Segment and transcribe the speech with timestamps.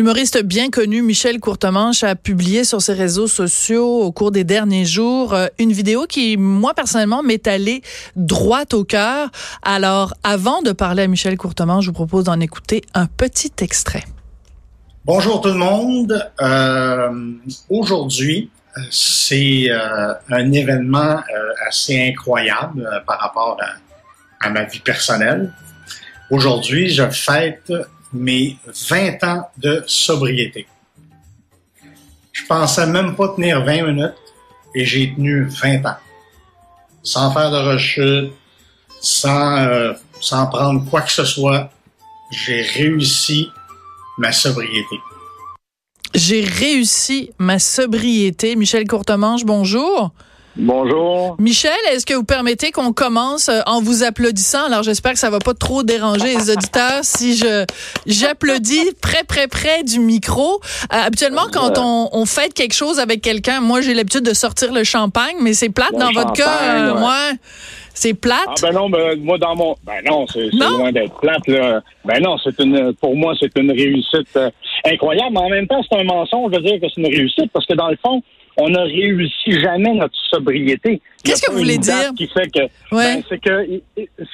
[0.00, 4.86] L'humoriste bien connu Michel Courtemanche a publié sur ses réseaux sociaux au cours des derniers
[4.86, 7.82] jours euh, une vidéo qui, moi personnellement, m'est allée
[8.16, 9.28] droit au cœur.
[9.62, 14.04] Alors, avant de parler à Michel Courtemanche, je vous propose d'en écouter un petit extrait.
[15.04, 16.30] Bonjour tout le monde.
[16.40, 17.32] Euh,
[17.68, 18.48] Aujourd'hui,
[18.78, 19.68] euh, c'est
[20.30, 21.20] un événement
[21.68, 23.58] assez incroyable par rapport
[24.40, 25.52] à ma vie personnelle.
[26.30, 27.70] Aujourd'hui, je fête
[28.12, 30.66] mes 20 ans de sobriété.
[32.32, 34.14] Je pensais même pas tenir 20 minutes
[34.74, 35.96] et j'ai tenu 20 ans.
[37.02, 38.32] Sans faire de rechute,
[39.00, 41.70] sans, euh, sans prendre quoi que ce soit,
[42.30, 43.48] j'ai réussi
[44.18, 44.96] ma sobriété.
[46.14, 48.56] J'ai réussi ma sobriété.
[48.56, 50.12] Michel Courtemanche, bonjour.
[50.56, 51.36] Bonjour.
[51.38, 54.64] Michel, est-ce que vous permettez qu'on commence euh, en vous applaudissant?
[54.66, 57.64] Alors, j'espère que ça va pas trop déranger les auditeurs si je
[58.06, 60.60] j'applaudis près, près, près du micro.
[60.92, 64.72] Euh, habituellement, quand on, on fête quelque chose avec quelqu'un, moi, j'ai l'habitude de sortir
[64.72, 66.48] le champagne, mais c'est plate Le dans votre cas.
[66.62, 67.00] euh, ouais.
[67.00, 67.16] moi,
[67.94, 68.38] c'est plate?
[68.48, 71.80] Ah ben non, ben, moi dans mon ben non, c'est loin d'être plate là.
[72.04, 74.48] Ben non, c'est une pour moi c'est une réussite euh,
[74.86, 77.66] incroyable, mais en même temps c'est un mensonge de dire que c'est une réussite parce
[77.66, 78.22] que dans le fond
[78.56, 81.00] on n'a réussi jamais notre sobriété.
[81.24, 82.12] Qu'est-ce que vous voulez dire?
[82.16, 82.60] Qui fait que
[82.94, 83.16] Ouais.
[83.16, 83.80] ben, c'est que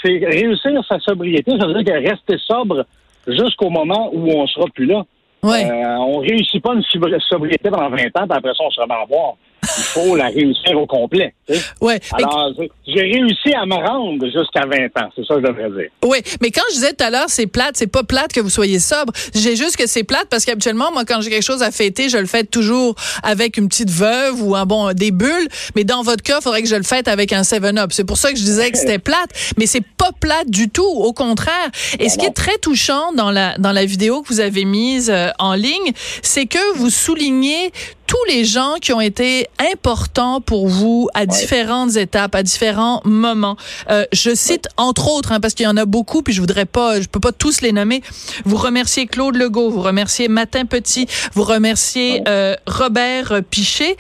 [0.03, 2.87] c'est réussir sa sobriété, ça veut dire que rester sobre
[3.27, 5.05] jusqu'au moment où on sera plus là.
[5.43, 5.65] Ouais.
[5.71, 8.81] Euh, on réussit pas une sobri- sobriété pendant 20 ans, puis après ça on se
[8.81, 9.35] remet à boire.
[9.79, 11.35] Il faut la réussir au complet.
[11.49, 11.61] tu sais.
[11.81, 12.01] ouais.
[12.13, 15.71] Alors, j'ai- j'ai réussi à me rendre jusqu'à 20 ans, c'est ça que je devrais
[15.71, 15.91] dire.
[16.05, 18.51] Oui, mais quand je disais tout à l'heure, c'est plate, c'est pas plate que vous
[18.51, 19.13] soyez sobre.
[19.35, 22.19] J'ai juste que c'est plate parce qu'habituellement, moi, quand j'ai quelque chose à fêter, je
[22.19, 25.49] le fête toujours avec une petite veuve ou un bon des bulles.
[25.75, 27.91] Mais dans votre cas, il faudrait que je le fête avec un 7-Up.
[27.93, 30.85] C'est pour ça que je disais que c'était plate, mais c'est pas plate du tout.
[30.87, 31.71] Au contraire.
[31.99, 35.11] Et ce qui est très touchant dans la dans la vidéo que vous avez mise
[35.11, 37.71] euh, en ligne, c'est que vous soulignez
[38.07, 43.57] tous les gens qui ont été importants pour vous à différentes étapes, à différents moments.
[43.91, 46.67] Euh, je cite entre autres, hein, parce qu'il y en a beaucoup, puis je voudrais
[46.67, 48.03] pas, je peux pas tous les nommer.
[48.45, 53.97] Vous remerciez Claude Legault, vous remerciez Matin Petit, vous remerciez euh, Robert Pichet.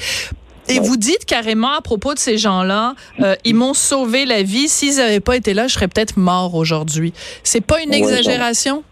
[0.68, 4.68] Et vous dites carrément à propos de ces gens-là, euh, ils m'ont sauvé la vie.
[4.68, 7.12] S'ils n'avaient pas été là, je serais peut-être mort aujourd'hui.
[7.44, 8.82] C'est pas une exagération?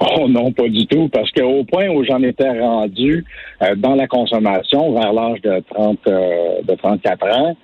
[0.00, 3.24] Oh non, pas du tout, parce qu'au point où j'en étais rendu
[3.62, 7.56] euh, dans la consommation, vers l'âge de 30, euh, de 34 ans,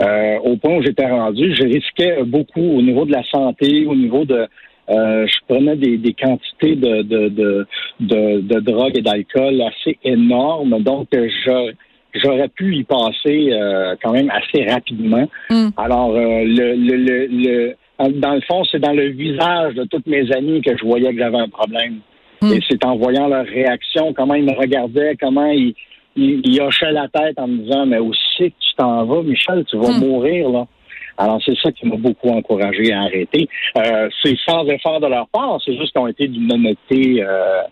[0.00, 3.94] euh, au point où j'étais rendu, je risquais beaucoup au niveau de la santé, au
[3.94, 4.46] niveau de
[4.90, 7.66] euh, je prenais des, des quantités de, de, de,
[8.00, 11.72] de, de drogue et d'alcool assez énormes, donc je
[12.14, 15.26] j'aurais pu y passer euh, quand même assez rapidement.
[15.50, 15.68] Mm.
[15.76, 20.06] Alors, euh, le, le, le, le- dans le fond, c'est dans le visage de toutes
[20.06, 22.00] mes amies que je voyais que j'avais un problème.
[22.42, 22.52] Mm.
[22.52, 25.74] Et c'est en voyant leur réaction, comment ils me regardaient, comment ils,
[26.16, 29.64] ils, ils hochaient la tête en me disant, mais aussi que tu t'en vas, Michel,
[29.66, 30.00] tu vas Mm.
[30.00, 30.66] mourir, là.
[31.16, 33.48] Alors, c'est ça qui m'a beaucoup encouragé à arrêter.
[33.78, 37.62] Euh, c'est sans effort de leur part, c'est juste qu'ils ont été d'une honnêteté euh,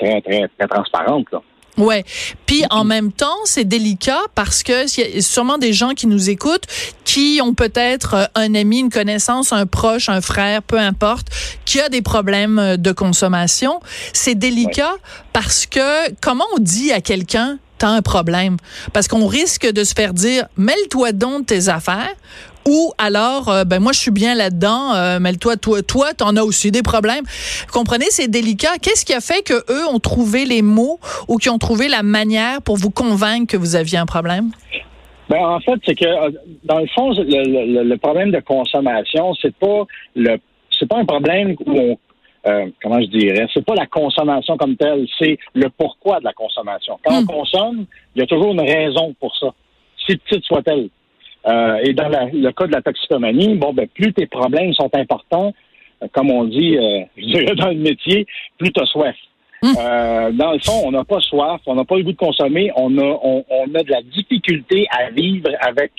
[0.00, 1.40] très, très, très transparente, là.
[1.78, 2.04] Ouais.
[2.46, 6.28] Puis en même temps, c'est délicat parce que y a sûrement des gens qui nous
[6.28, 6.66] écoutent
[7.04, 11.28] qui ont peut-être euh, un ami, une connaissance, un proche, un frère, peu importe,
[11.64, 13.80] qui a des problèmes euh, de consommation.
[14.12, 14.94] C'est délicat
[15.32, 18.56] parce que comment on dit à quelqu'un t'as un problème
[18.92, 22.12] parce qu'on risque de se faire dire mêle-toi donc de tes affaires
[22.68, 26.42] ou alors euh, ben moi je suis bien là-dedans euh, mêle-toi toi toi t'en as
[26.42, 27.24] aussi des problèmes
[27.66, 30.98] Vous comprenez c'est délicat qu'est-ce qui a fait que eux ont trouvé les mots
[31.28, 34.50] ou qui ont trouvé la manière pour vous convaincre que vous aviez un problème?
[35.30, 36.30] Ben, en fait, c'est que euh,
[36.64, 37.22] dans le fond, le,
[37.74, 40.38] le- le problème de consommation, c'est pas le
[40.78, 41.98] c'est pas un problème où on
[42.46, 46.32] euh, comment je dirais, c'est pas la consommation comme telle, c'est le pourquoi de la
[46.32, 46.98] consommation.
[47.04, 47.24] Quand Hmm.
[47.28, 49.48] on consomme, il y a toujours une raison pour ça,
[50.06, 50.88] si petite soit-elle.
[51.48, 54.90] Euh, et dans la- le cas de la toxicomanie, bon, ben plus tes problèmes sont
[54.94, 55.54] importants,
[56.02, 58.26] euh, comme on dit, euh, je dirais dans le métier,
[58.58, 59.16] plus tu as soif.
[59.64, 62.70] Euh, dans le fond, on n'a pas soif, on n'a pas le goût de consommer,
[62.76, 65.90] on a, on, on a de la difficulté à vivre avec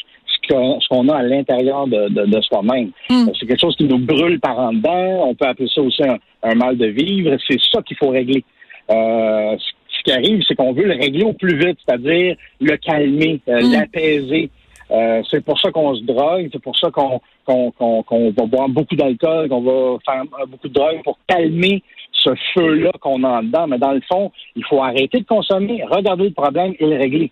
[0.47, 2.91] ce qu'on a à l'intérieur de, de, de soi-même.
[3.09, 3.27] Hmm.
[3.39, 5.27] C'est quelque chose qui nous brûle par en dedans.
[5.27, 7.35] On peut appeler ça aussi un, un mal de vivre.
[7.47, 8.44] C'est ça qu'il faut régler.
[8.89, 9.56] Euh,
[9.89, 13.62] ce qui arrive, c'est qu'on veut le régler au plus vite, c'est-à-dire le calmer, euh,
[13.62, 13.71] Mm.
[13.74, 14.50] l'apaiser.
[14.91, 19.50] Euh, c'est pour ça qu'on se drogue, c'est pour ça qu'on va boire beaucoup d'alcool,
[19.50, 23.68] qu'on va faire euh, beaucoup de drogue pour calmer ce feu-là qu'on a en dedans.
[23.68, 27.31] Mais dans le fond, il faut arrêter de consommer, regarder le problème et le régler.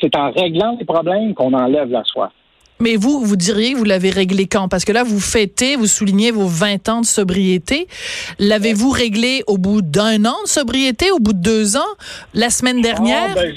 [0.00, 2.32] C'est en réglant les problèmes qu'on enlève la soif.
[2.80, 4.68] Mais vous, vous diriez que vous l'avez réglé quand?
[4.68, 7.86] Parce que là, vous fêtez, vous soulignez vos 20 ans de sobriété.
[8.38, 11.94] L'avez-vous réglé au bout d'un an de sobriété, au bout de deux ans,
[12.34, 13.30] la semaine dernière?
[13.30, 13.54] Ah, ben,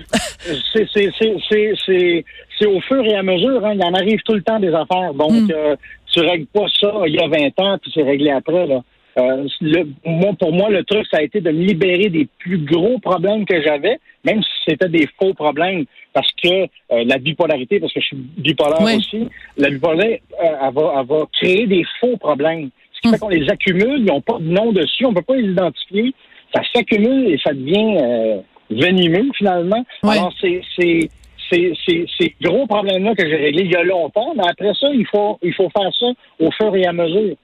[2.59, 3.65] c'est au fur et à mesure.
[3.65, 3.73] Hein.
[3.75, 5.13] Il en arrive tout le temps des affaires.
[5.13, 5.51] Donc, hmm.
[5.51, 5.75] euh,
[6.13, 8.67] tu règles pas ça il y a 20 ans, puis c'est réglé après.
[8.67, 8.81] Là.
[9.17, 12.59] Euh, le, moi, pour moi, le truc, ça a été de me libérer des plus
[12.59, 17.79] gros problèmes que j'avais, même si c'était des faux problèmes, parce que euh, la bipolarité,
[17.79, 19.27] parce que je suis bipolaire aussi,
[19.57, 22.69] la bipolarité, euh, elle, va, elle, va, créer des faux problèmes.
[22.93, 23.19] Ce qui fait hmm.
[23.19, 26.13] qu'on les accumule, ils n'ont pas de nom dessus, on ne peut pas les identifier.
[26.53, 29.85] Ça s'accumule et ça devient venimeux, finalement.
[30.03, 31.09] Alors, c'est c'est
[31.49, 35.39] ces gros problèmes-là que j'ai réglés il y a longtemps, mais après ça, il faut,
[35.41, 36.07] il faut faire ça
[36.39, 37.35] au fur et à mesure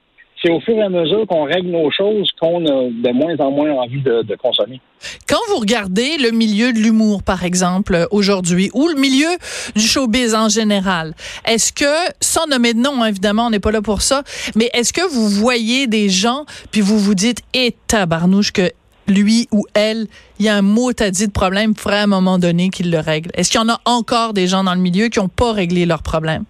[0.42, 3.50] c'est au fur et à mesure qu'on règle nos choses qu'on a de moins en
[3.50, 4.80] moins envie de, consommer.
[5.28, 9.28] Quand vous regardez le milieu de l'humour, par exemple, aujourd'hui, ou le milieu
[9.74, 11.14] du showbiz en général,
[11.46, 14.22] est-ce que, sans nommer de nom, hein, évidemment, on n'est pas là pour ça,
[14.54, 18.70] mais est-ce que vous voyez des gens, puis vous vous dites, et eh, tabarnouche, que
[19.08, 20.06] lui ou elle,
[20.38, 22.70] il y a un mot à dit de problème, il faudrait à un moment donné
[22.70, 23.30] qu'il le règle.
[23.34, 25.86] Est-ce qu'il y en a encore des gens dans le milieu qui n'ont pas réglé
[25.86, 26.44] leurs problèmes?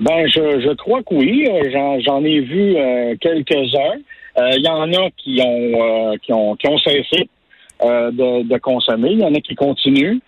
[0.00, 1.46] Ben, je, je crois que oui.
[1.48, 3.98] Euh, j'en ai vu euh, quelques-uns.
[4.38, 7.28] Euh, il y en a qui ont qui ont qui ont cessé
[7.82, 9.10] de, de, consommer.
[9.12, 10.18] Il y en a qui continuent.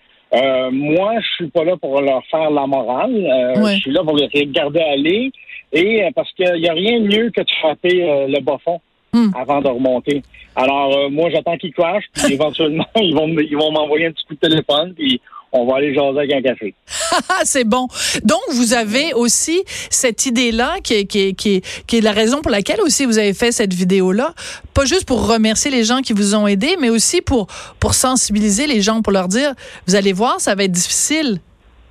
[0.71, 3.13] moi, je suis pas là pour leur faire la morale.
[3.55, 5.31] Je suis là pour les regarder aller.
[5.71, 8.81] Et parce qu'il n'y a rien de mieux que de frapper le bas fond
[9.13, 9.29] hmm.
[9.35, 10.23] avant de remonter.
[10.55, 14.33] Alors, moi, j'attends qu'ils crachent, puis éventuellement, ils vont ils vont m'envoyer un petit coup
[14.33, 16.73] de téléphone, puis on va aller jaser avec un café.
[17.43, 17.87] c'est bon.
[18.23, 22.81] Donc, vous avez aussi cette idée-là qui, qui, qui, qui est la raison pour laquelle
[22.81, 24.33] aussi vous avez fait cette vidéo-là.
[24.73, 27.47] Pas juste pour remercier les gens qui vous ont aidé, mais aussi pour,
[27.79, 29.53] pour sensibiliser les gens, pour leur dire,
[29.87, 31.39] vous allez voir, ça va être difficile.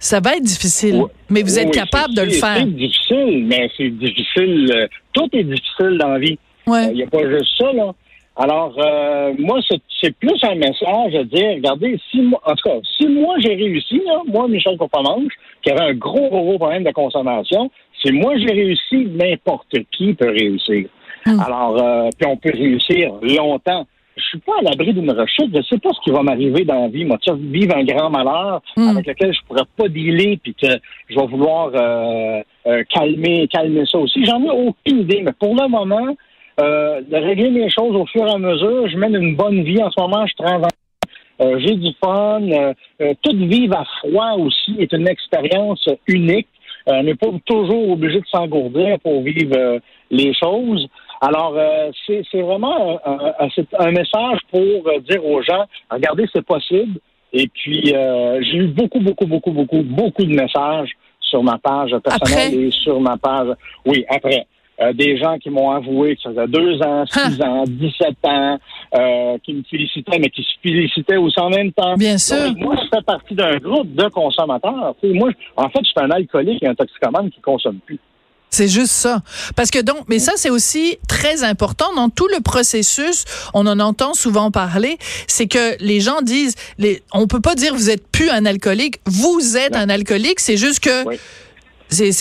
[0.00, 2.58] Ça va être difficile, mais vous êtes capable de le faire.
[2.58, 4.88] C'est difficile, mais c'est difficile.
[5.12, 6.38] Tout est difficile dans la vie.
[6.68, 7.92] Il n'y euh, a pas juste ça, là.
[8.40, 9.58] Alors, euh, moi,
[10.00, 13.54] c'est plus un message de dire, regardez, si moi, en tout cas, si moi j'ai
[13.56, 17.68] réussi, moi, Michel Copamanche, qui avait un gros, gros problème de consommation,
[18.00, 20.86] si moi j'ai réussi, n'importe qui peut réussir.
[21.26, 21.40] Hmm.
[21.40, 23.88] Alors, euh, puis on peut réussir longtemps.
[24.16, 25.50] Je suis pas à l'abri d'une rechute.
[25.52, 27.04] Je sais pas ce qui va m'arriver dans la vie.
[27.04, 28.88] Moi, tu vivre un grand malheur hmm.
[28.90, 30.68] avec lequel je pourrais pas dealer, puis que
[31.08, 34.24] je vais vouloir euh, calmer, calmer ça aussi.
[34.24, 36.14] J'en ai aucune idée, mais pour le moment,
[36.60, 38.88] euh, de régler les choses au fur et à mesure.
[38.88, 40.70] Je mène une bonne vie en ce moment, je travaille.
[41.40, 42.42] Euh, j'ai du fun.
[42.42, 46.48] Euh, euh, toute vivre à froid aussi est une expérience unique.
[46.86, 49.78] on n'est pas toujours obligé de s'engourdir pour vivre
[50.10, 50.88] les choses.
[51.20, 51.54] Alors,
[52.06, 56.98] c'est vraiment un, un, message pour dire aux gens, regardez, c'est possible.
[57.32, 60.90] Et puis, j'ai eu beaucoup, beaucoup, beaucoup, beaucoup, beaucoup de messages
[61.20, 63.48] sur ma page personnelle et sur ma page.
[63.84, 64.46] Oui, après.
[64.80, 68.58] Euh, des gens qui m'ont avoué que ça faisait deux ans, six ans, dix-sept ans,
[68.94, 71.96] euh, qui me félicitaient, mais qui se félicitaient aussi en même temps.
[71.96, 72.54] Bien sûr.
[72.56, 74.94] moi, je fais partie d'un groupe de consommateurs.
[75.02, 77.98] moi, en fait, je suis un alcoolique et un toxicomane qui consomme plus.
[78.50, 79.20] C'est juste ça.
[79.56, 83.24] Parce que donc, mais ça, c'est aussi très important dans tout le processus.
[83.54, 84.96] On en entend souvent parler.
[85.26, 89.00] C'est que les gens disent, les, on peut pas dire vous êtes plus un alcoolique.
[89.06, 90.40] Vous êtes un alcoolique.
[90.40, 91.04] C'est juste que
[91.88, 92.12] c'est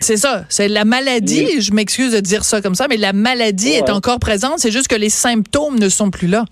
[0.00, 3.70] c'est ça, c'est la maladie, je m'excuse de dire ça comme ça, mais la maladie
[3.70, 6.44] est encore présente, c'est juste que les symptômes ne sont plus là.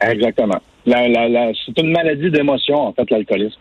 [0.00, 0.60] Exactement.
[0.84, 3.60] c'est une maladie d'émotion, en fait, l'alcoolisme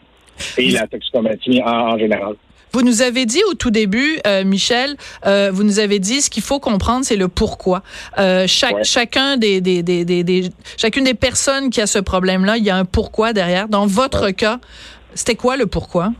[0.57, 2.35] et la toxicomatie en, général.
[2.73, 6.29] Vous nous avez dit au tout début, euh, Michel, euh, vous nous avez dit ce
[6.29, 7.83] qu'il faut comprendre, c'est le pourquoi.
[8.17, 12.63] Euh, chaque, Chacun des, des, des, des, chacune des personnes qui a ce problème-là, il
[12.63, 13.67] y a un pourquoi derrière.
[13.67, 14.59] Dans votre cas,
[15.13, 16.13] c'était quoi le pourquoi?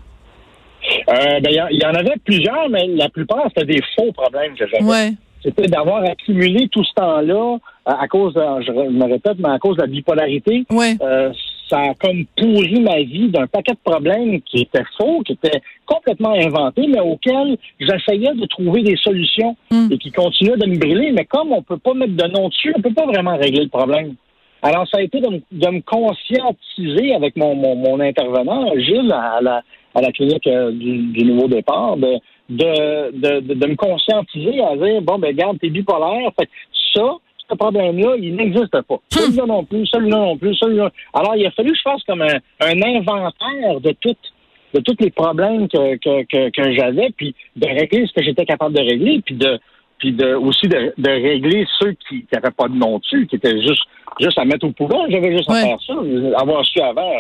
[1.10, 4.66] Euh, ben, il y, en avait plusieurs, mais la plupart, c'était des faux problèmes que
[4.68, 5.14] j'avais.
[5.44, 9.76] C'était d'avoir accumulé tout ce temps-là à, cause, de, je me répète, mais à cause
[9.78, 10.66] de la bipolarité.
[10.72, 11.32] Euh,
[11.68, 15.62] ça a comme pourri ma vie d'un paquet de problèmes qui étaient faux, qui étaient
[15.86, 19.88] complètement inventés, mais auxquels j'essayais de trouver des solutions hmm.
[19.90, 21.12] et qui continuaient de me brûler.
[21.12, 23.70] Mais comme on peut pas mettre de nom dessus, on peut pas vraiment régler le
[23.70, 24.16] problème.
[24.62, 29.64] Alors, ça a été de, me conscientiser avec mon, mon, intervenant, Gilles, à la,
[29.96, 35.18] à la clinique euh, du, nouveau départ, de, de, de, me conscientiser à dire, bon,
[35.18, 36.50] ben, regarde, t'es bipolaire, fait
[36.94, 37.18] ça,
[37.50, 38.96] ce problème-là, il n'existe pas.
[38.96, 39.00] Hmm.
[39.10, 40.92] Celui-là non plus, celui-là non plus, celui-là.
[41.14, 44.34] Alors, il a fallu que je fasse comme un, un inventaire de toutes
[44.74, 48.46] de tous les problèmes que, que, que, que j'avais, puis de régler ce que j'étais
[48.46, 49.60] capable de régler, puis de
[50.02, 53.62] puis de, aussi de, de régler ceux qui n'avaient pas de nom dessus, qui étaient
[53.62, 53.84] juste
[54.20, 55.06] juste à mettre au pouvoir.
[55.10, 55.94] J'avais juste à faire ça,
[56.38, 57.12] avoir su avant.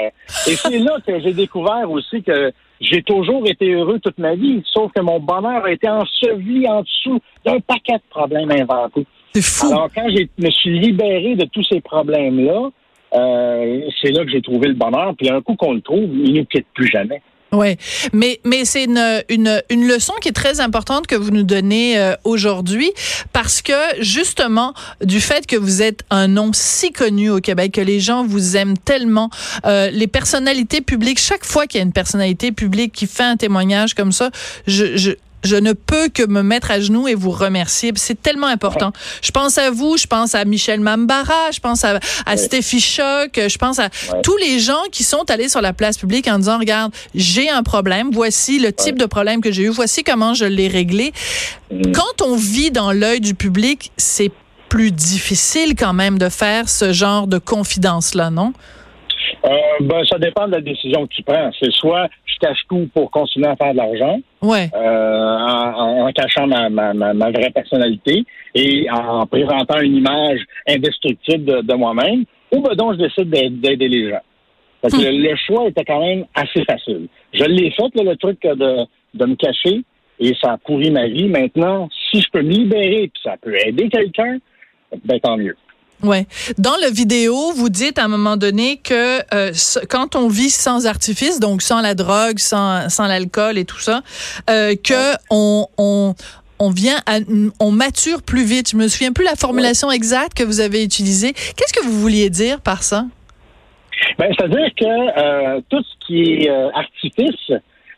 [0.48, 4.64] Et c'est là que j'ai découvert aussi que j'ai toujours été heureux toute ma vie,
[4.74, 9.06] sauf que mon bonheur a été enseveli en dessous d'un paquet de problèmes inventés.
[9.34, 9.72] C'est fou.
[9.72, 12.70] Alors, quand je me suis libéré de tous ces problèmes-là,
[13.14, 15.14] euh, c'est là que j'ai trouvé le bonheur.
[15.16, 17.22] Puis un coup qu'on le trouve, il ne quitte plus jamais.
[17.54, 17.76] Oui,
[18.14, 22.00] mais mais c'est une, une une leçon qui est très importante que vous nous donnez
[22.00, 22.90] euh, aujourd'hui
[23.34, 27.82] parce que justement du fait que vous êtes un nom si connu au Québec que
[27.82, 29.30] les gens vous aiment tellement
[29.66, 33.36] euh, les personnalités publiques chaque fois qu'il y a une personnalité publique qui fait un
[33.36, 34.32] témoignage comme ça
[34.66, 35.12] je, je
[35.44, 37.92] je ne peux que me mettre à genoux et vous remercier.
[37.96, 38.92] C'est tellement important.
[39.22, 43.32] Je pense à vous, je pense à Michel Mambara, je pense à, à Stéphie Choc,
[43.36, 43.90] je pense à
[44.24, 47.64] tous les gens qui sont allés sur la place publique en disant, regarde, j'ai un
[47.64, 51.14] problème, voici le type de problème que j'ai eu, voici comment je l'ai réglé.
[51.72, 51.92] Mm.
[51.92, 54.32] Quand on vit dans l'œil du public, c'est
[54.70, 58.54] plus difficile quand même de faire ce genre de confidence-là, non?
[59.44, 61.50] Euh, ben, ça dépend de la décision que tu prends.
[61.60, 64.70] C'est soit je cache tout pour continuer à faire de l'argent, ouais.
[64.74, 71.46] euh, en, en, cachant ma, ma, ma, vraie personnalité et en présentant une image indestructible
[71.46, 74.22] de, de moi-même, ou ben donc je décide d'aider les gens.
[74.82, 75.24] Parce que hmm.
[75.24, 77.08] le, choix était quand même assez facile.
[77.34, 79.84] Je l'ai fait, là, le truc de, de me cacher,
[80.20, 81.28] et ça a pourri ma vie.
[81.28, 84.38] Maintenant, si je peux me libérer, puis ça peut aider quelqu'un,
[85.04, 85.56] ben tant mieux.
[86.04, 86.26] Ouais.
[86.58, 89.52] Dans le vidéo, vous dites à un moment donné que euh,
[89.90, 94.02] quand on vit sans artifice, donc sans la drogue, sans, sans l'alcool et tout ça,
[94.50, 96.16] euh, que on, on
[96.60, 97.18] on vient à,
[97.60, 98.70] on mature plus vite.
[98.70, 101.34] Je me souviens plus la formulation exacte que vous avez utilisée.
[101.34, 103.06] Qu'est-ce que vous vouliez dire par ça?
[104.20, 104.86] Ben, c'est-à-dire que
[105.56, 107.52] euh, tout ce qui est euh, artifice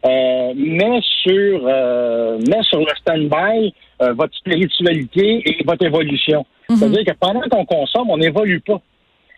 [0.06, 3.74] euh, sur euh, met sur le stand-by
[4.18, 6.46] votre spiritualité et votre évolution.
[6.70, 6.76] Mhm.
[6.76, 8.82] C'est-à-dire que pendant qu'on consomme, on n'évolue pas.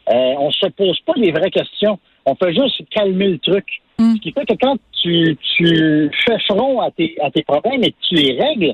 [0.09, 1.99] Euh, on se pose pas les vraies questions.
[2.25, 3.65] On fait juste calmer le truc.
[3.99, 4.15] Mhm.
[4.15, 7.91] Ce qui fait que quand tu, tu fais front à tes, à tes problèmes et
[7.91, 8.73] que tu les règles,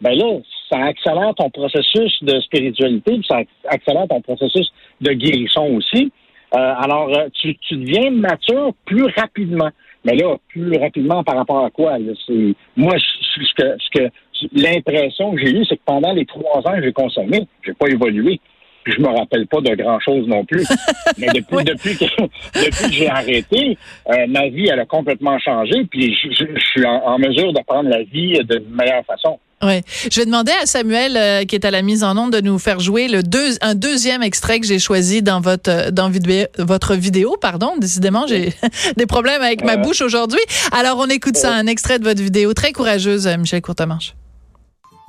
[0.00, 0.38] ben là,
[0.70, 6.10] ça accélère ton processus de spiritualité, puis ça accélère ton processus de guérison aussi.
[6.54, 9.68] Euh, alors, euh, tu, tu deviens mature plus rapidement.
[10.04, 11.96] Mais là, plus rapidement par rapport à quoi?
[12.26, 14.10] C'est, moi, ce que, ce que
[14.52, 17.88] l'impression que j'ai eue, c'est que pendant les trois ans que j'ai consommé, j'ai pas
[17.88, 18.40] évolué.
[18.82, 20.66] Puis je me rappelle pas de grand chose non plus.
[21.18, 23.76] Mais depuis, depuis que, depuis que j'ai arrêté,
[24.08, 25.84] euh, ma vie, elle a complètement changé.
[25.90, 29.38] Puis je, suis en, mesure de prendre la vie de meilleure façon.
[29.62, 29.82] Oui.
[30.10, 32.58] Je vais demander à Samuel, euh, qui est à la mise en onde, de nous
[32.58, 36.10] faire jouer le deux, un deuxième extrait que j'ai choisi dans votre, euh, dans
[36.58, 37.36] votre vidéo.
[37.40, 38.54] Pardon, décidément, j'ai
[38.96, 40.40] des problèmes avec ma bouche aujourd'hui.
[40.72, 42.54] Alors, on écoute ça, un extrait de votre vidéo.
[42.54, 44.14] Très courageuse, Michel Courtemanche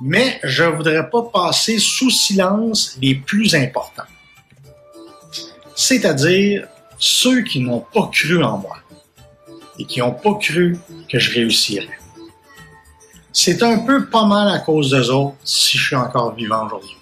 [0.02, 4.02] mais je ne voudrais pas passer sous silence les plus importants.
[5.76, 6.66] C'est-à-dire
[6.98, 8.78] ceux qui n'ont pas cru en moi
[9.78, 10.76] et qui n'ont pas cru
[11.08, 11.98] que je réussirais.
[13.32, 16.96] C'est un peu pas mal à cause d'eux autres si je suis encore vivant aujourd'hui.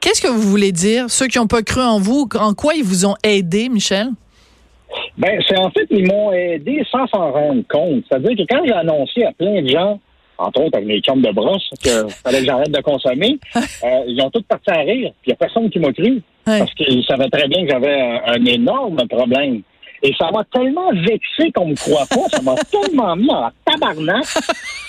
[0.00, 1.10] Qu'est-ce que vous voulez dire?
[1.10, 4.08] Ceux qui n'ont pas cru en vous, en quoi ils vous ont aidé, Michel?
[5.18, 8.04] Ben, c'est en fait, ils m'ont aidé sans s'en rendre compte.
[8.08, 9.98] C'est-à-dire que quand j'ai annoncé à plein de gens
[10.38, 13.38] entre autres avec mes chambres de brosse, que fallait que j'arrête de consommer.
[13.56, 16.22] Euh, ils ont tous parti à rire, puis il n'y a personne qui m'a cru.
[16.44, 19.62] Parce qu'ils savaient très bien que j'avais un, énorme problème.
[20.06, 24.24] Et ça m'a tellement vexé qu'on me croit pas, ça m'a tellement mis en tabarnak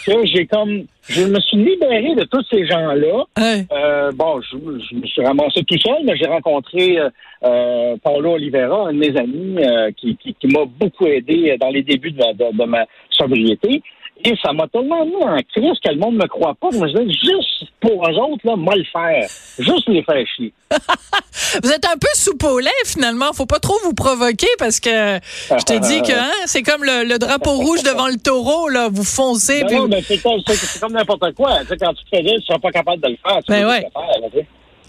[0.05, 3.23] que j'ai comme je me suis libéré de tous ces gens-là.
[3.39, 4.57] Euh, bon, je,
[4.95, 7.09] me suis ramassé tout seul, mais j'ai rencontré euh,
[7.45, 11.81] euh Paulo Oliveira, un de mes amis, euh, qui, qui, m'a beaucoup aidé dans les
[11.81, 13.81] débuts de, de ma sobriété.
[14.23, 16.69] Et ça m'a tellement mis en crise que le monde ne me croit pas.
[16.71, 19.27] Je dis, juste pour eux autres, là, moi le faire.
[19.59, 20.53] Juste les faire chier.
[21.63, 22.37] vous êtes un peu sous
[22.85, 23.31] finalement.
[23.33, 27.17] Faut pas trop vous provoquer parce que je te dis que hein, c'est comme le,
[27.17, 28.89] drapeau rouge devant le taureau, là.
[28.91, 29.63] Vous foncez.
[29.63, 31.59] Non, mais c'est comme, n'importe quoi.
[31.61, 33.37] Tu sais, quand tu te fais dire, tu seras pas capable de le faire.
[33.43, 33.87] Tu ben ouais.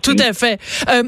[0.09, 0.59] Tout à fait.
[0.89, 1.03] Euh,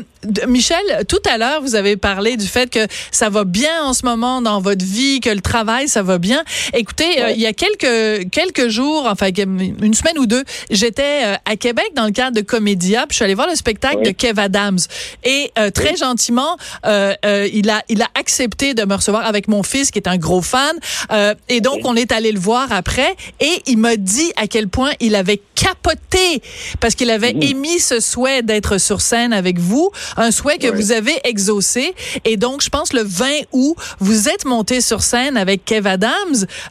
[0.47, 0.77] Michel,
[1.09, 4.43] tout à l'heure, vous avez parlé du fait que ça va bien en ce moment
[4.43, 6.43] dans votre vie, que le travail, ça va bien.
[6.75, 11.35] Écoutez, euh, il y a quelques quelques jours, enfin une semaine ou deux, j'étais euh,
[11.47, 14.11] à Québec dans le cadre de Comédia, puis je suis allée voir le spectacle de
[14.11, 14.79] Kev Adams.
[15.25, 19.91] Et euh, très gentiment, il a il a accepté de me recevoir avec mon fils
[19.91, 20.77] qui est un gros fan.
[21.49, 24.91] et donc, on est allé le voir après, et il m'a dit à quel point
[25.01, 26.43] il avait capoté
[26.81, 30.91] parce qu'il avait émis ce souhait d'être sur scène avec vous, un souhait que vous
[30.91, 31.95] avez exaucé.
[32.25, 36.11] Et donc, je pense le 20 août, vous êtes monté sur scène avec Kev Adams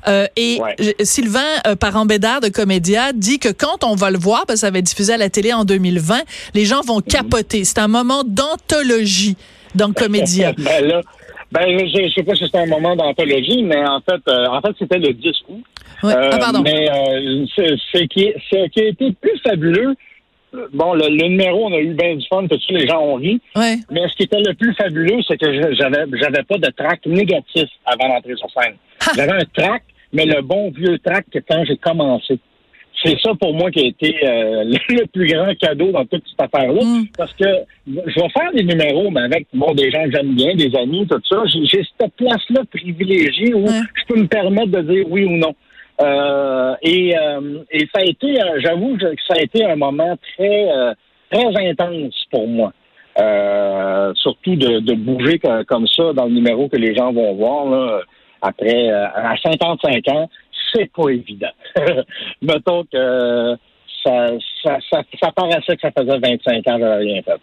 [0.09, 0.59] euh, et
[0.99, 4.71] Sylvain euh, Parambédard de Comédia dit que quand on va le voir, parce que ça
[4.71, 6.17] va être diffusé à la télé en 2020,
[6.55, 7.03] les gens vont mhm.
[7.03, 7.63] capoter.
[7.63, 9.37] C'est un moment d'anthologie
[9.75, 10.51] dans Comédia.
[10.57, 11.01] ben là,
[11.53, 14.75] ben, je, sais pas si c'était un moment d'anthologie, mais en fait, euh, en fait,
[14.77, 15.63] c'était le 10 août.
[16.03, 16.63] ah, pardon.
[16.63, 16.85] Mais
[17.55, 19.95] ce, qui, ce qui a été plus fabuleux,
[20.73, 23.41] Bon, le, numéro, on a eu bien du fun, tout les gens ont ri.
[23.55, 27.69] Mais ce qui était le plus fabuleux, c'est que j'avais j'avais pas de track négatif
[27.85, 28.75] avant d'entrer sur scène.
[29.15, 32.39] J'avais un track, mais le bon vieux track que quand j'ai commencé.
[33.03, 36.41] C'est ça pour moi qui a été euh, le plus grand cadeau dans toute cette
[36.41, 36.83] affaire-là.
[36.83, 37.05] Mm.
[37.17, 37.45] Parce que
[37.87, 41.07] je vais faire des numéros, mais avec bon, des gens que j'aime bien, des amis,
[41.07, 41.43] tout ça.
[41.45, 45.55] J'ai cette place-là privilégiée où je peux me permettre de dire oui ou non.
[46.01, 50.17] Euh, et, euh, et ça a été, euh, j'avoue que ça a été un moment
[50.37, 50.69] très,
[51.31, 52.71] très intense pour moi.
[54.15, 58.01] surtout de, de bouger comme ça dans le numéro que les gens vont voir là,
[58.41, 60.29] après à 55 ans,
[60.73, 61.51] c'est pas évident.
[62.41, 63.55] Mettons que
[64.03, 64.27] ça,
[64.63, 67.41] ça, ça, ça paraissait que ça faisait 25 ans que j'avais rien fait.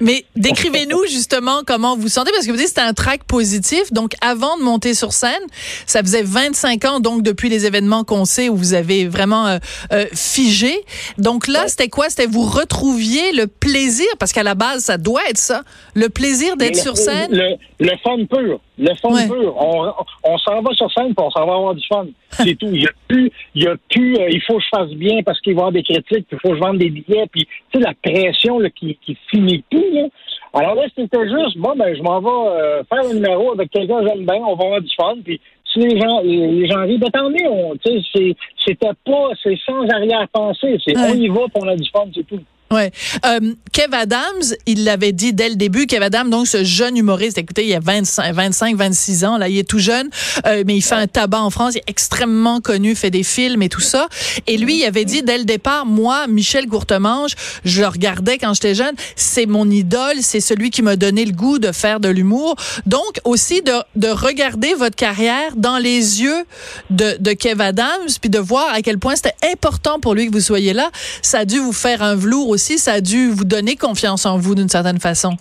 [0.00, 3.92] Mais décrivez-nous justement comment vous sentez, parce que vous dites que c'était un track positif.
[3.92, 5.42] Donc, avant de monter sur scène,
[5.86, 9.58] ça faisait 25 ans, donc depuis les événements qu'on sait où vous avez vraiment euh,
[9.92, 10.74] euh, figé.
[11.18, 12.08] Donc là, c'était quoi?
[12.08, 15.62] C'était vous retrouviez le plaisir, parce qu'à la base, ça doit être ça,
[15.94, 17.30] le plaisir d'être sur scène?
[17.30, 18.60] Le, le, fun pur.
[18.78, 19.56] Le fun pur.
[19.56, 19.92] On,
[20.24, 22.06] on s'en va sur scène, pour on s'en va avoir du fun.
[22.30, 22.68] C'est tout.
[22.72, 25.22] Il y a plus, il y a plus, euh, il faut que je fasse bien
[25.22, 27.46] parce qu'il va y avoir des critiques, il faut que je vende des billets, puis
[27.72, 29.79] tu sais, la pression là, qui, qui finit plus.
[29.92, 30.08] Là.
[30.52, 34.00] Alors là, c'était juste, bon, ben, je m'en vais euh, faire un numéro avec quelqu'un
[34.00, 35.40] que j'aime bien, on va avoir du fun, puis
[35.72, 40.96] si les gens, les, gens rient, ben tant mieux, c'était pas, c'est sans arrière-pensée, c'est
[40.98, 42.40] on y va, puis on a du fun, c'est tout.
[42.72, 42.92] Ouais.
[43.26, 45.86] Euh, Kev Adams, il l'avait dit dès le début.
[45.86, 49.58] Kev Adams, donc ce jeune humoriste, écoutez, il a 25, 25 26 ans, là, il
[49.58, 50.08] est tout jeune,
[50.46, 53.62] euh, mais il fait un tabac en France, il est extrêmement connu, fait des films
[53.62, 54.06] et tout ça.
[54.46, 57.32] Et lui, il avait dit dès le départ, moi, Michel Courtemanche,
[57.64, 61.32] je le regardais quand j'étais jeune, c'est mon idole, c'est celui qui m'a donné le
[61.32, 62.54] goût de faire de l'humour.
[62.86, 66.44] Donc aussi de, de regarder votre carrière dans les yeux
[66.90, 70.32] de, de Kev Adams, puis de voir à quel point c'était important pour lui que
[70.32, 70.88] vous soyez là.
[71.20, 74.38] Ça a dû vous faire un velours aussi ça a dû vous donner confiance en
[74.38, 75.36] vous d'une certaine façon.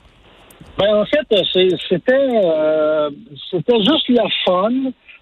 [0.80, 1.28] Ben, en fait,
[1.90, 3.10] c'était euh,
[3.52, 4.70] c'était juste le fun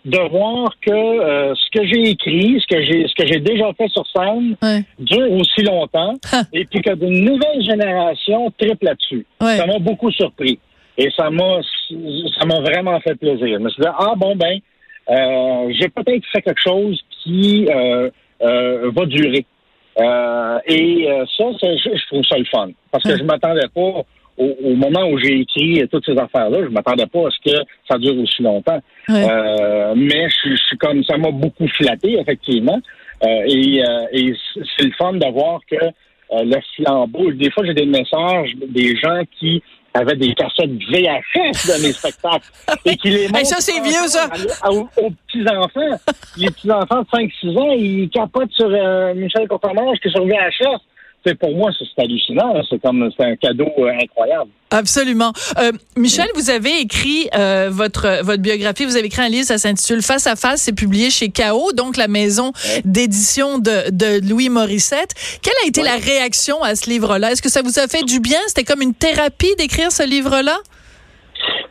[0.06, 3.74] de voir que euh, ce que j'ai écrit, ce que j'ai ce que j'ai déjà
[3.74, 4.56] fait sur scène
[5.00, 6.14] dure aussi longtemps
[6.54, 9.26] et puis que d'une nouvelle génération triple là-dessus.
[9.42, 10.60] Ça m'a beaucoup surpris
[10.98, 11.60] et ça m'a
[12.40, 13.58] ça m'a vraiment fait plaisir.
[13.58, 14.60] Je me suis dit ah bon ben
[15.10, 19.46] euh, j'ai peut-être fait quelque chose qui va durer.
[20.00, 22.70] Euh, et euh, ça, je, trouve ça le fun.
[22.92, 24.04] Parce que je m'attendais pas,
[24.38, 27.58] au, moment où j'ai écrit toutes ces affaires-là, je m'attendais pas à ce que
[27.90, 28.80] ça dure aussi longtemps.
[29.10, 32.80] Euh, mais je, suis comme ça m'a beaucoup flatté, effectivement.
[33.24, 33.82] et,
[34.12, 34.34] et
[34.78, 35.78] c'est le fun de voir que
[36.32, 39.64] le flambeau, des fois j'ai des messages des gens qui
[39.98, 42.50] avait des cassettes VHS de mes spectacles
[42.86, 44.30] et qui les ça, c'est vieux, ça!
[44.70, 46.00] Aux, petits-enfants.
[46.38, 50.80] les petits-enfants de 5-6 ans, ils capotent sur euh, Michel Courtemanche qui est sur VHS
[51.36, 52.54] pour moi, c'est hallucinant.
[52.70, 54.50] C'est comme c'est un cadeau euh, incroyable.
[54.72, 55.32] Absolument.
[55.58, 58.86] Euh, Michel, vous avez écrit euh, votre votre biographie.
[58.86, 60.62] Vous avez écrit un livre, ça s'intitule Face à face.
[60.62, 62.52] C'est publié chez K.O., donc la maison
[62.86, 65.14] d'édition de, de Louis Morissette.
[65.42, 67.32] Quelle a été la réaction à ce livre-là?
[67.32, 68.40] Est-ce que ça vous a fait du bien?
[68.48, 70.58] C'était comme une thérapie d'écrire ce livre-là?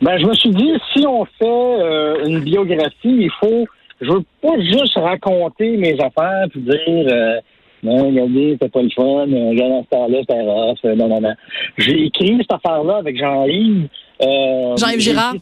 [0.01, 3.65] Ben, je me suis dit, si on fait une biographie, il faut.
[3.99, 7.41] Je veux pas juste raconter mes affaires puis dire
[7.83, 9.25] non, regardez, c'était pas le fun.
[9.25, 10.77] Regarde, dans ce temps-là, c'était rough.
[10.85, 11.33] Euh, non, non, non.
[11.77, 13.87] J'ai écrit cette affaire-là avec Jean-Yves.
[14.21, 15.35] Euh, Jean-Yves Girard.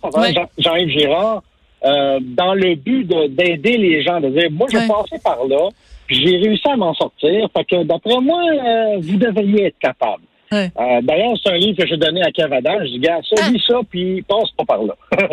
[0.57, 1.43] Jean-Yves Girard.
[1.85, 4.87] Euh, dans le but d'aider les gens, de dire, moi, je ouais.
[4.87, 5.69] passé par là,
[6.09, 7.47] j'ai réussi à m'en sortir.
[7.55, 10.23] Fait que, d'après moi, euh, vous devriez être capable.
[10.53, 10.67] Euh,
[11.01, 12.71] d'ailleurs, c'est un livre que j'ai donné à Cavada.
[12.85, 14.95] Je dis, gars, ça, lis ça, puis passe pas par là.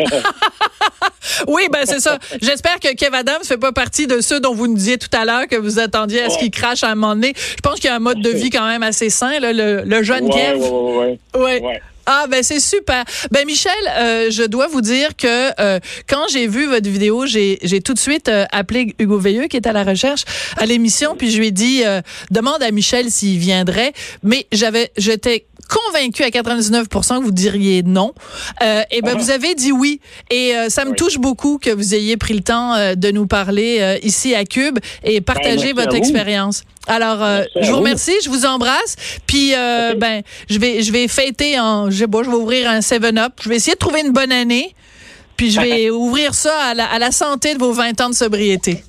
[1.48, 2.18] oui, ben c'est ça.
[2.40, 5.24] J'espère que Kev Adams fait pas partie de ceux dont vous nous disiez tout à
[5.24, 7.32] l'heure que vous attendiez à ce qu'il crache à un moment donné.
[7.36, 9.82] Je pense qu'il y a un mode de vie quand même assez sain, là, le,
[9.84, 10.58] le, jeune Kev.
[10.58, 11.82] Ouais, ouais, ouais.
[12.06, 13.04] Ah ben c'est super.
[13.30, 17.58] Ben Michel, euh, je dois vous dire que euh, quand j'ai vu votre vidéo, j'ai
[17.84, 20.24] tout de suite euh, appelé Hugo Veilleux qui est à la recherche
[20.56, 21.82] à l'émission, puis je lui ai dit
[22.30, 23.92] demande à Michel s'il viendrait.
[24.22, 26.88] Mais j'avais j'étais convaincu à 99%
[27.18, 28.12] que vous diriez non.
[28.90, 30.00] et ben vous avez dit oui.
[30.30, 34.34] Et ça me touche beaucoup que vous ayez pris le temps de nous parler ici
[34.34, 36.64] à Cube et partager ben, votre expérience.
[36.86, 38.96] Alors, euh, je vous remercie, je vous embrasse.
[39.26, 42.80] Puis, euh, ben, je vais, je vais fêter en, je, bon, je vais ouvrir un
[42.80, 43.34] 7-Up.
[43.42, 44.74] Je vais essayer de trouver une bonne année.
[45.36, 48.14] Puis, je vais ouvrir ça à la, à la santé de vos 20 ans de
[48.14, 48.82] sobriété.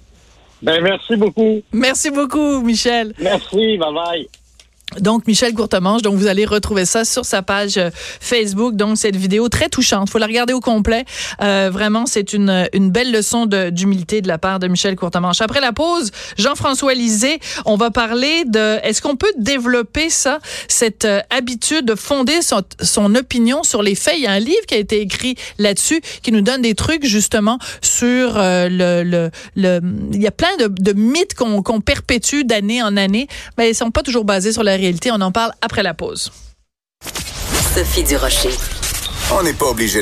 [0.61, 1.61] Ben, merci beaucoup.
[1.71, 3.13] Merci beaucoup, Michel.
[3.19, 4.42] Merci, bye bye.
[4.99, 8.75] Donc, Michel Courtemanche, donc vous allez retrouver ça sur sa page euh, Facebook.
[8.75, 10.09] Donc, cette vidéo très touchante.
[10.09, 11.05] faut la regarder au complet.
[11.41, 15.41] Euh, vraiment, c'est une, une belle leçon d'humilité de, la part de Michel Courtemanche.
[15.41, 21.05] Après la pause, Jean-François Lisée, on va parler de est-ce qu'on peut développer ça, cette
[21.05, 24.15] euh, habitude de fonder son, son, opinion sur les faits?
[24.17, 27.05] Il y a un livre qui a été écrit là-dessus qui nous donne des trucs
[27.05, 29.79] justement sur euh, le, le, le,
[30.13, 33.27] Il y a plein de, de mythes qu'on qu'on perpétue d'année en année,
[33.57, 34.75] mais ils sont pas toujours basés sur la
[35.11, 36.31] on en parle après la pause.
[37.75, 38.51] Sophie Durocher.
[39.31, 40.01] On n'est pas obligé